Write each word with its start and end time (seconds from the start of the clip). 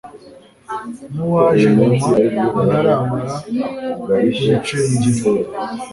n'uwaje 1.13 1.67
nyuma 1.77 2.13
ntaramara 2.67 2.97
kuricengera 4.01 5.21